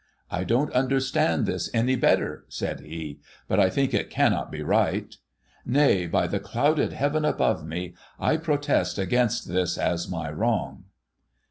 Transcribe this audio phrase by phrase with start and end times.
[0.39, 4.63] 'I don't understand this any the better,' said he;' but I think it cannot be
[4.63, 5.15] right.
[5.63, 10.85] Nay, by the clouded Heaven above me, I protest against this as my wrong